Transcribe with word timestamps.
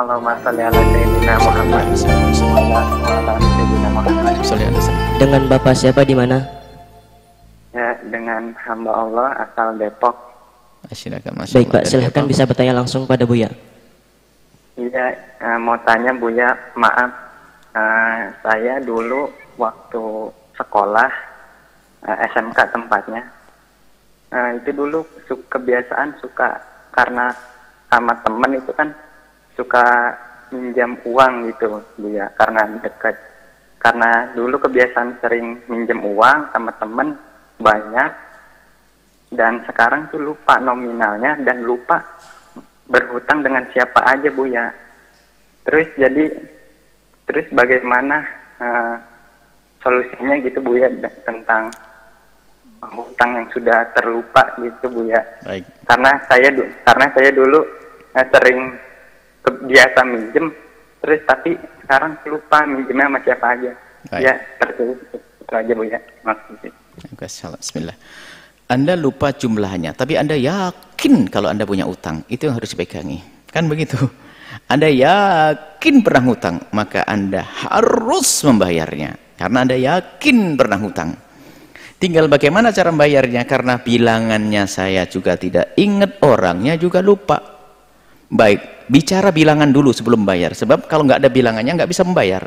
Allahumma 0.00 0.32
sholli 0.40 0.62
ala 0.64 0.80
sayyidina 0.80 1.34
Muhammad. 1.44 1.84
Dengan 5.20 5.42
Bapak 5.44 5.74
siapa 5.76 6.00
di 6.08 6.16
mana? 6.16 6.40
Ya, 7.70 7.92
dengan 8.08 8.56
hamba 8.64 8.92
Allah 8.96 9.28
asal 9.44 9.76
Depok. 9.76 10.16
Silakan 10.90 11.44
Masya 11.44 11.54
Baik. 11.60 11.68
Pak, 11.68 11.82
silahkan 11.84 12.24
bisa 12.24 12.48
bertanya 12.48 12.80
langsung 12.80 13.04
pada 13.04 13.28
Buya. 13.28 13.52
Iya, 14.80 15.06
eh, 15.36 15.58
mau 15.60 15.76
tanya 15.84 16.16
Buya, 16.16 16.56
maaf, 16.72 17.12
eh, 17.76 18.32
saya 18.40 18.80
dulu 18.80 19.28
waktu 19.60 20.02
sekolah 20.56 21.10
eh, 22.08 22.16
SMK 22.32 22.58
tempatnya, 22.72 23.20
eh, 24.32 24.56
itu 24.56 24.72
dulu 24.72 25.04
su- 25.28 25.44
kebiasaan 25.52 26.16
suka 26.16 26.56
karena 26.90 27.28
sama 27.92 28.16
temen 28.24 28.56
itu 28.56 28.72
kan 28.72 28.88
suka 29.60 30.16
minjam 30.56 30.96
uang 31.04 31.52
gitu, 31.52 31.84
Buya, 32.00 32.32
karena 32.40 32.64
dekat. 32.80 33.20
Karena 33.76 34.32
dulu 34.32 34.56
kebiasaan 34.56 35.20
sering 35.20 35.60
minjem 35.68 36.00
uang 36.00 36.48
sama 36.56 36.72
temen 36.80 37.16
banyak, 37.60 38.12
dan 39.30 39.62
sekarang 39.64 40.10
tuh 40.10 40.18
lupa 40.18 40.58
nominalnya 40.58 41.38
dan 41.46 41.62
lupa 41.62 42.02
berhutang 42.90 43.46
dengan 43.46 43.62
siapa 43.70 44.02
aja 44.02 44.26
bu 44.34 44.50
ya 44.50 44.66
terus 45.62 45.86
jadi 45.94 46.34
terus 47.30 47.46
bagaimana 47.54 48.26
eh, 48.58 48.94
solusinya 49.86 50.34
gitu 50.42 50.58
bu 50.58 50.74
ya 50.74 50.90
tentang 51.22 51.70
hutang 52.90 53.38
yang 53.38 53.48
sudah 53.54 53.86
terlupa 53.94 54.42
gitu 54.58 54.90
bu 54.90 55.06
ya 55.06 55.22
Baik. 55.46 55.62
karena 55.86 56.12
saya 56.26 56.48
karena 56.82 57.06
saya 57.14 57.30
dulu 57.30 57.62
eh, 58.18 58.26
sering 58.34 58.60
biasa 59.64 60.00
minjem 60.06 60.46
terus 61.00 61.20
tapi 61.24 61.56
sekarang 61.84 62.12
lupa 62.28 62.58
minjemnya 62.68 63.06
sama 63.08 63.18
siapa 63.24 63.46
aja 63.56 63.72
Baik. 64.08 64.22
ya 64.24 64.34
seperti 64.56 64.82
itu, 64.94 65.16
aja 65.50 65.72
bu 65.74 65.84
ya 65.84 66.00
maksudnya. 66.22 66.70
Bismillah. 67.58 67.96
Anda 68.70 68.94
lupa 68.94 69.34
jumlahnya, 69.34 69.98
tapi 69.98 70.14
Anda 70.14 70.38
yakin 70.38 71.26
kalau 71.26 71.50
Anda 71.50 71.66
punya 71.66 71.90
utang. 71.90 72.22
Itu 72.30 72.46
yang 72.46 72.54
harus 72.54 72.70
dipegangi. 72.70 73.18
Kan 73.50 73.66
begitu. 73.66 73.98
Anda 74.70 74.86
yakin 74.86 76.06
pernah 76.06 76.22
hutang, 76.30 76.70
maka 76.70 77.02
Anda 77.02 77.42
harus 77.42 78.30
membayarnya. 78.46 79.34
Karena 79.34 79.58
Anda 79.66 79.74
yakin 79.74 80.54
pernah 80.54 80.78
hutang. 80.78 81.18
Tinggal 81.98 82.30
bagaimana 82.30 82.70
cara 82.70 82.94
membayarnya, 82.94 83.42
karena 83.42 83.82
bilangannya 83.82 84.62
saya 84.70 85.02
juga 85.10 85.34
tidak 85.34 85.74
ingat, 85.74 86.22
orangnya 86.22 86.78
juga 86.78 87.02
lupa. 87.02 87.49
Baik, 88.30 88.86
bicara 88.86 89.34
bilangan 89.34 89.74
dulu 89.74 89.90
sebelum 89.90 90.22
bayar. 90.22 90.54
Sebab 90.54 90.86
kalau 90.86 91.02
nggak 91.02 91.26
ada 91.26 91.30
bilangannya 91.30 91.74
nggak 91.74 91.90
bisa 91.90 92.06
membayar. 92.06 92.46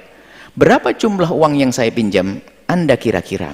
Berapa 0.55 0.95
jumlah 0.95 1.27
uang 1.27 1.59
yang 1.59 1.71
saya 1.75 1.91
pinjam? 1.91 2.39
Anda 2.71 2.95
kira-kira. 2.95 3.51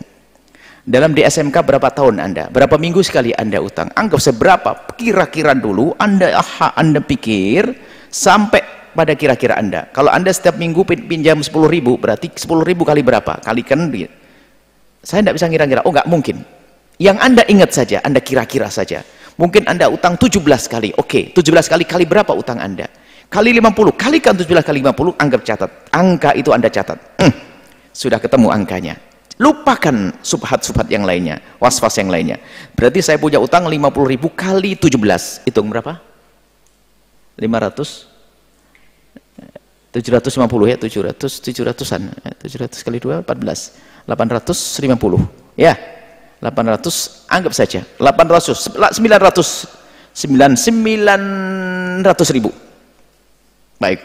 Dalam 0.86 1.18
DSMK 1.18 1.54
berapa 1.66 1.90
tahun 1.90 2.22
Anda? 2.22 2.46
Berapa 2.54 2.78
minggu 2.78 3.02
sekali 3.02 3.34
Anda 3.34 3.58
utang? 3.62 3.90
Anggap 3.98 4.22
seberapa? 4.22 4.72
Kira-kira 4.94 5.58
dulu 5.58 5.98
Anda 5.98 6.38
aha, 6.38 6.78
Anda 6.78 7.02
pikir 7.02 7.66
sampai 8.14 8.94
pada 8.94 9.14
kira-kira 9.18 9.58
Anda. 9.58 9.90
Kalau 9.90 10.14
Anda 10.14 10.30
setiap 10.30 10.58
minggu 10.58 10.86
pin- 10.86 11.06
pinjam 11.10 11.42
10 11.42 11.66
ribu, 11.70 11.98
berarti 11.98 12.30
10 12.34 12.62
ribu 12.66 12.86
kali 12.86 13.02
berapa? 13.02 13.42
Kalikan 13.42 13.90
di- 13.90 14.10
saya 15.02 15.26
tidak 15.26 15.38
bisa 15.42 15.46
ngira-ngira. 15.50 15.82
Oh, 15.86 15.94
nggak 15.94 16.10
mungkin. 16.10 16.42
Yang 17.00 17.18
Anda 17.22 17.44
ingat 17.48 17.72
saja, 17.74 17.98
Anda 18.04 18.20
kira-kira 18.20 18.68
saja. 18.68 19.02
Mungkin 19.40 19.64
Anda 19.72 19.88
utang 19.88 20.20
17 20.20 20.44
kali. 20.68 20.92
Oke, 21.00 21.32
17 21.32 21.72
kali 21.72 21.88
kali 21.88 22.04
berapa 22.04 22.36
utang 22.36 22.60
Anda? 22.60 22.92
Kali 23.32 23.56
50, 23.56 23.96
kalikan 23.96 24.36
17 24.36 24.68
kali 24.68 24.84
50, 24.84 25.16
anggap 25.16 25.42
catat. 25.48 25.72
Angka 25.96 26.36
itu 26.36 26.52
Anda 26.52 26.68
catat. 26.68 27.00
Hmm, 27.24 27.32
sudah 27.96 28.20
ketemu 28.20 28.52
angkanya. 28.52 29.00
Lupakan 29.40 30.12
subhat-subhat 30.20 30.92
yang 30.92 31.08
lainnya, 31.08 31.40
was-was 31.64 31.96
yang 31.96 32.12
lainnya. 32.12 32.36
Berarti 32.76 33.00
saya 33.00 33.16
punya 33.16 33.40
utang 33.40 33.64
50 33.72 34.12
ribu 34.12 34.28
kali 34.36 34.76
17. 34.76 35.48
Hitung 35.48 35.72
berapa? 35.72 36.04
500? 37.40 38.12
750 39.96 40.68
ya, 40.68 40.76
700, 40.76 41.40
700-an. 41.40 42.04
700 42.44 42.84
kali 42.84 43.00
2, 43.00 43.24
14. 43.24 44.04
850. 44.04 45.56
Ya, 45.56 45.80
800, 46.40 47.28
anggap 47.28 47.54
saja. 47.56 47.84
800, 48.00 48.72
900, 48.96 49.68
9, 50.16 50.56
900 50.56 52.36
ribu. 52.36 52.52
Baik. 53.80 54.00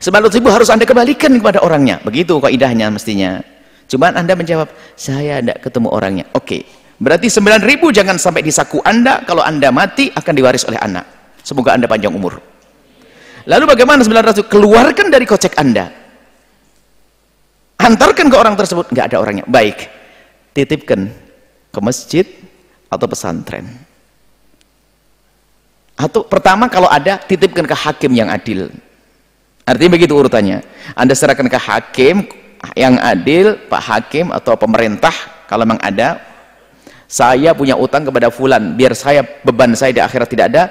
900 0.00 0.36
ribu 0.40 0.48
harus 0.48 0.72
Anda 0.72 0.88
kembalikan 0.88 1.36
kepada 1.36 1.60
orangnya. 1.60 2.00
Begitu 2.00 2.40
kaidahnya 2.40 2.88
mestinya. 2.88 3.44
Cuman 3.84 4.16
Anda 4.16 4.32
menjawab, 4.32 4.72
saya 4.96 5.44
tidak 5.44 5.60
ketemu 5.60 5.88
orangnya. 5.92 6.24
Oke. 6.32 6.64
Berarti 7.00 7.28
9 7.28 7.64
ribu 7.64 7.92
jangan 7.92 8.16
sampai 8.16 8.40
di 8.40 8.52
saku 8.52 8.80
Anda. 8.80 9.20
Kalau 9.28 9.44
Anda 9.44 9.68
mati 9.68 10.08
akan 10.08 10.32
diwaris 10.32 10.64
oleh 10.64 10.80
anak. 10.80 11.04
Semoga 11.44 11.76
Anda 11.76 11.84
panjang 11.84 12.16
umur. 12.16 12.40
Lalu 13.44 13.64
bagaimana 13.68 14.00
900 14.04 14.48
keluarkan 14.48 15.12
dari 15.12 15.24
kocek 15.28 15.56
Anda. 15.60 15.88
Antarkan 17.80 18.28
ke 18.28 18.36
orang 18.36 18.56
tersebut, 18.56 18.92
nggak 18.92 19.12
ada 19.12 19.16
orangnya. 19.20 19.44
Baik. 19.48 19.99
Titipkan 20.50 21.10
ke 21.70 21.80
masjid 21.82 22.26
atau 22.90 23.06
pesantren. 23.06 23.66
Atau 25.94 26.24
pertama 26.24 26.66
kalau 26.66 26.88
ada 26.88 27.20
titipkan 27.20 27.68
ke 27.68 27.76
hakim 27.76 28.10
yang 28.16 28.32
adil. 28.32 28.72
Artinya 29.68 30.00
begitu 30.00 30.16
urutannya. 30.16 30.64
Anda 30.96 31.14
serahkan 31.14 31.46
ke 31.46 31.58
hakim 31.60 32.26
yang 32.74 32.96
adil, 32.98 33.56
Pak 33.68 33.82
Hakim 33.84 34.32
atau 34.32 34.56
pemerintah 34.56 35.12
kalau 35.46 35.68
memang 35.68 35.80
ada. 35.84 36.20
Saya 37.10 37.50
punya 37.58 37.74
utang 37.74 38.06
kepada 38.06 38.30
fulan, 38.30 38.78
biar 38.78 38.94
saya 38.94 39.26
beban 39.42 39.74
saya 39.74 39.90
di 39.90 40.02
akhirat 40.02 40.28
tidak 40.30 40.46
ada. 40.54 40.62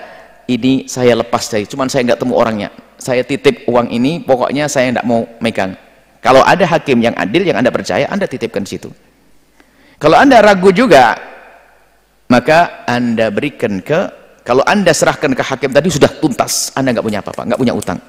Ini 0.50 0.90
saya 0.90 1.14
lepas 1.14 1.46
dari, 1.52 1.68
cuman 1.68 1.92
saya 1.92 2.10
nggak 2.10 2.20
temu 2.20 2.34
orangnya. 2.34 2.74
Saya 2.98 3.22
titip 3.28 3.68
uang 3.70 3.92
ini, 3.92 4.24
pokoknya 4.24 4.66
saya 4.72 4.92
nggak 4.98 5.08
mau 5.08 5.28
megang. 5.44 5.76
Kalau 6.24 6.42
ada 6.44 6.64
hakim 6.66 7.00
yang 7.00 7.16
adil, 7.16 7.44
yang 7.44 7.60
Anda 7.60 7.72
percaya, 7.72 8.08
Anda 8.08 8.26
titipkan 8.26 8.64
situ. 8.64 8.90
Kalau 10.00 10.16
Anda 10.16 10.40
ragu 10.40 10.72
juga, 10.72 11.20
maka 12.32 12.88
Anda 12.88 13.28
berikan 13.28 13.84
ke, 13.84 14.08
kalau 14.48 14.64
Anda 14.64 14.96
serahkan 14.96 15.36
ke 15.36 15.44
hakim 15.44 15.76
tadi 15.76 15.92
sudah 15.92 16.08
tuntas, 16.24 16.72
Anda 16.72 16.96
nggak 16.96 17.04
punya 17.04 17.20
apa-apa, 17.20 17.44
nggak 17.52 17.60
punya 17.60 17.76
utang. 17.76 18.00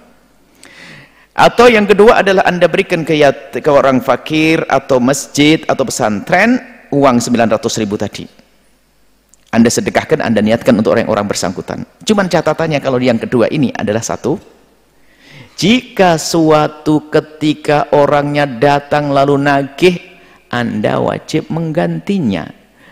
Atau 1.34 1.66
yang 1.66 1.90
kedua 1.90 2.22
adalah 2.22 2.46
Anda 2.46 2.70
berikan 2.70 3.02
ke, 3.02 3.18
ke 3.58 3.70
orang 3.70 3.98
fakir 4.06 4.62
atau 4.70 5.02
masjid 5.02 5.66
atau 5.66 5.82
pesantren 5.82 6.62
uang 6.94 7.18
900 7.18 7.58
ribu 7.82 7.98
tadi. 7.98 8.22
Anda 9.50 9.66
sedekahkan, 9.66 10.22
Anda 10.22 10.46
niatkan 10.46 10.78
untuk 10.78 10.94
orang-orang 10.94 11.26
bersangkutan. 11.26 11.82
Cuman 12.06 12.30
catatannya 12.30 12.78
kalau 12.78 13.02
yang 13.02 13.18
kedua 13.18 13.50
ini 13.50 13.74
adalah 13.74 13.98
satu, 13.98 14.38
jika 15.58 16.14
suatu 16.22 17.10
ketika 17.10 17.90
orangnya 17.90 18.46
datang 18.46 19.10
lalu 19.10 19.42
nagih, 19.42 20.09
Anda 20.50 20.98
wajib 20.98 21.48
menggantinya. 21.48 22.46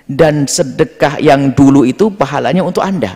Dan 0.09 0.49
sedekah 0.49 1.21
yang 1.21 1.53
dulu 1.53 1.85
itu 1.85 2.09
pahalanya 2.09 2.65
untuk 2.65 2.81
Anda. 2.81 3.13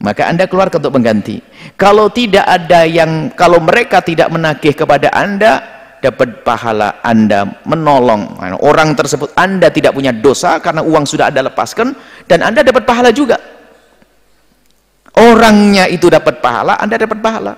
Maka 0.00 0.32
Anda 0.32 0.48
keluar 0.48 0.72
untuk 0.72 0.96
mengganti. 0.96 1.44
Kalau 1.76 2.08
tidak 2.08 2.48
ada 2.48 2.88
yang, 2.88 3.28
kalau 3.36 3.60
mereka 3.60 4.00
tidak 4.00 4.32
menagih 4.32 4.72
kepada 4.72 5.12
Anda, 5.12 5.74
dapat 6.04 6.44
pahala 6.44 7.00
Anda 7.00 7.64
menolong 7.64 8.36
orang 8.60 8.92
tersebut. 8.92 9.32
Anda 9.32 9.72
tidak 9.72 9.96
punya 9.96 10.12
dosa 10.12 10.60
karena 10.60 10.84
uang 10.84 11.08
sudah 11.08 11.32
Anda 11.32 11.48
lepaskan 11.48 11.96
dan 12.28 12.44
Anda 12.44 12.60
dapat 12.60 12.84
pahala 12.84 13.08
juga. 13.08 13.40
Orangnya 15.14 15.88
itu 15.88 16.12
dapat 16.12 16.44
pahala, 16.44 16.76
Anda 16.76 17.00
dapat 17.00 17.18
pahala. 17.24 17.54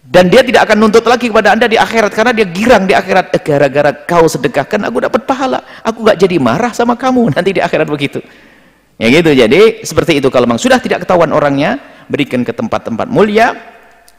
Dan 0.00 0.32
dia 0.32 0.40
tidak 0.40 0.64
akan 0.64 0.76
nuntut 0.80 1.04
lagi 1.04 1.28
kepada 1.28 1.52
Anda 1.52 1.68
di 1.68 1.76
akhirat 1.76 2.10
karena 2.10 2.32
dia 2.32 2.48
girang 2.48 2.88
di 2.88 2.96
akhirat 2.96 3.36
"Eh, 3.36 3.42
gara-gara 3.44 3.92
kau 3.92 4.24
sedekahkan 4.26 4.80
aku 4.88 5.06
dapat 5.06 5.22
pahala. 5.28 5.60
Aku 5.84 6.02
gak 6.02 6.16
jadi 6.18 6.40
marah 6.40 6.72
sama 6.72 6.96
kamu 6.96 7.28
nanti 7.36 7.54
di 7.54 7.60
akhirat 7.60 7.86
begitu. 7.86 8.18
Ya 8.96 9.12
gitu. 9.12 9.30
Jadi 9.32 9.84
seperti 9.84 10.18
itu 10.18 10.28
kalau 10.32 10.48
memang 10.48 10.60
sudah 10.60 10.80
tidak 10.80 11.04
ketahuan 11.04 11.30
orangnya, 11.30 11.78
berikan 12.08 12.42
ke 12.42 12.52
tempat-tempat 12.52 13.06
mulia 13.06 13.54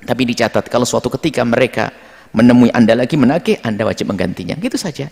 tapi 0.01 0.25
dicatat 0.25 0.65
kalau 0.65 0.85
suatu 0.85 1.13
ketika 1.13 1.45
mereka 1.45 1.93
menemui 2.33 2.73
Anda 2.73 2.97
lagi 2.97 3.17
menagih, 3.17 3.61
Anda 3.61 3.85
wajib 3.85 4.09
menggantinya. 4.09 4.57
Gitu 4.57 4.77
saja. 4.77 5.09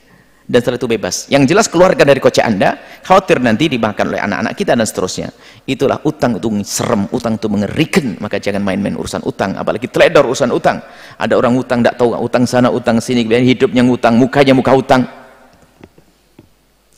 Dan 0.49 0.65
setelah 0.65 0.81
itu 0.81 0.89
bebas. 0.89 1.29
Yang 1.29 1.53
jelas 1.53 1.69
keluarga 1.69 2.01
dari 2.01 2.17
kocek 2.17 2.41
Anda, 2.41 2.73
khawatir 3.05 3.37
nanti 3.37 3.69
dimakan 3.69 4.09
oleh 4.09 4.17
anak-anak 4.17 4.57
kita 4.57 4.73
dan 4.73 4.81
seterusnya. 4.81 5.29
Itulah 5.69 6.01
utang 6.01 6.41
itu 6.41 6.49
serem, 6.65 7.05
utang 7.13 7.37
itu 7.37 7.45
mengerikan. 7.45 8.17
Maka 8.17 8.41
jangan 8.41 8.65
main-main 8.65 8.97
urusan 8.97 9.21
utang, 9.29 9.53
apalagi 9.53 9.85
teledor 9.85 10.25
urusan 10.25 10.49
utang. 10.49 10.81
Ada 11.21 11.37
orang 11.37 11.53
utang 11.53 11.85
tidak 11.85 12.01
tahu 12.01 12.17
utang 12.17 12.49
sana, 12.49 12.73
utang 12.73 12.97
sini, 12.97 13.29
kemudian 13.29 13.45
hidupnya 13.45 13.85
ngutang, 13.85 14.17
mukanya 14.17 14.57
muka 14.57 14.73
utang. 14.73 15.05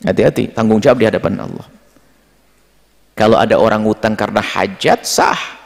Hati-hati, 0.08 0.56
tanggung 0.56 0.80
jawab 0.80 1.04
di 1.04 1.06
hadapan 1.12 1.44
Allah. 1.44 1.68
Kalau 3.20 3.36
ada 3.36 3.60
orang 3.60 3.84
utang 3.84 4.16
karena 4.16 4.40
hajat, 4.40 5.04
sah. 5.04 5.60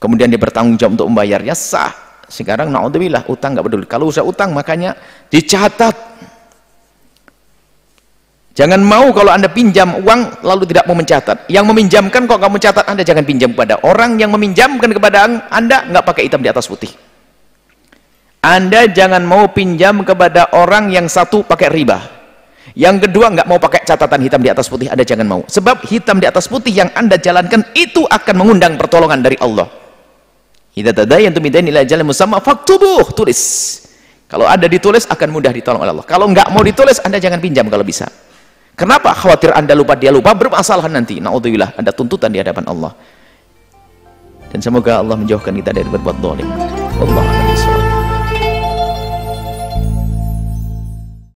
kemudian 0.00 0.32
dia 0.32 0.40
bertanggung 0.40 0.80
jawab 0.80 0.96
untuk 0.96 1.08
membayarnya 1.08 1.56
sah 1.56 2.06
sekarang 2.26 2.74
naudzubillah 2.74 3.22
utang 3.30 3.54
nggak 3.54 3.64
peduli 3.64 3.86
kalau 3.86 4.10
usaha 4.10 4.26
utang 4.26 4.50
makanya 4.50 4.98
dicatat 5.30 5.94
jangan 8.56 8.80
mau 8.80 9.12
kalau 9.12 9.30
anda 9.30 9.52
pinjam 9.52 10.00
uang 10.00 10.40
lalu 10.40 10.64
tidak 10.64 10.88
mau 10.88 10.96
mencatat 10.96 11.44
yang 11.52 11.68
meminjamkan 11.68 12.24
kok 12.24 12.40
kamu 12.40 12.56
catat 12.56 12.84
anda 12.88 13.04
jangan 13.04 13.22
pinjam 13.22 13.52
kepada 13.52 13.76
orang 13.84 14.16
yang 14.16 14.32
meminjamkan 14.32 14.90
kepada 14.90 15.46
anda 15.52 15.84
nggak 15.92 16.04
pakai 16.08 16.22
hitam 16.26 16.40
di 16.40 16.48
atas 16.48 16.64
putih 16.64 16.90
anda 18.40 18.88
jangan 18.88 19.20
mau 19.22 19.52
pinjam 19.52 20.00
kepada 20.00 20.56
orang 20.56 20.88
yang 20.88 21.06
satu 21.06 21.44
pakai 21.44 21.68
riba 21.68 22.00
yang 22.72 22.96
kedua 22.96 23.28
nggak 23.36 23.46
mau 23.46 23.60
pakai 23.60 23.84
catatan 23.84 24.24
hitam 24.24 24.40
di 24.40 24.48
atas 24.48 24.72
putih 24.72 24.88
anda 24.88 25.04
jangan 25.04 25.28
mau 25.28 25.40
sebab 25.44 25.84
hitam 25.84 26.16
di 26.16 26.24
atas 26.24 26.48
putih 26.48 26.72
yang 26.72 26.88
anda 26.96 27.20
jalankan 27.20 27.60
itu 27.76 28.08
akan 28.08 28.34
mengundang 28.40 28.80
pertolongan 28.80 29.20
dari 29.20 29.36
Allah 29.36 29.86
Idza 30.76 30.92
tadayantum 30.92 31.40
bidain 31.40 31.64
ila 31.64 31.80
ajalin 31.80 32.04
musamma 32.04 32.36
faktubuh, 32.44 33.08
tulis. 33.16 33.40
Kalau 34.28 34.44
ada 34.44 34.68
ditulis 34.68 35.08
akan 35.08 35.28
mudah 35.32 35.48
ditolong 35.48 35.80
oleh 35.80 35.92
Allah. 35.96 36.04
Kalau 36.04 36.28
enggak 36.28 36.52
mau 36.52 36.60
ditulis, 36.60 37.00
Anda 37.00 37.16
jangan 37.16 37.40
pinjam 37.40 37.64
kalau 37.72 37.80
bisa. 37.80 38.04
Kenapa? 38.76 39.16
Khawatir 39.16 39.56
Anda 39.56 39.72
lupa, 39.72 39.96
dia 39.96 40.12
lupa, 40.12 40.36
bermasalah 40.36 40.86
nanti. 40.92 41.16
Naudzubillah, 41.16 41.72
ada 41.80 41.90
tuntutan 41.96 42.28
di 42.28 42.38
hadapan 42.44 42.68
Allah. 42.68 42.92
Dan 44.52 44.60
semoga 44.60 45.00
Allah 45.00 45.16
menjauhkan 45.16 45.56
kita 45.56 45.72
dari 45.72 45.88
berbuat 45.88 46.16
zalim. 46.20 46.48
Allah 47.00 47.35